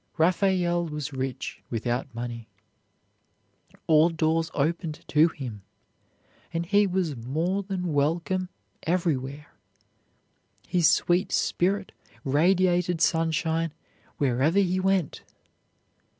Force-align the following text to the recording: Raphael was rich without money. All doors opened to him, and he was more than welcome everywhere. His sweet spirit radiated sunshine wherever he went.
Raphael 0.17 0.87
was 0.87 1.13
rich 1.13 1.61
without 1.69 2.15
money. 2.15 2.47
All 3.85 4.09
doors 4.09 4.49
opened 4.55 5.01
to 5.09 5.27
him, 5.27 5.61
and 6.51 6.65
he 6.65 6.87
was 6.87 7.15
more 7.15 7.61
than 7.61 7.93
welcome 7.93 8.49
everywhere. 8.81 9.53
His 10.67 10.89
sweet 10.89 11.31
spirit 11.31 11.91
radiated 12.23 12.99
sunshine 12.99 13.73
wherever 14.17 14.57
he 14.57 14.79
went. 14.79 15.21